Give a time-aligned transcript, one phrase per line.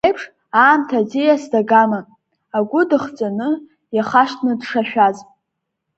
[0.03, 0.23] Зегь реиԥш,
[0.61, 1.99] аамҭа аӡиас дагама,
[2.57, 3.49] агәы дыхҵаны,
[3.95, 5.17] иахашҭны дшашәаз!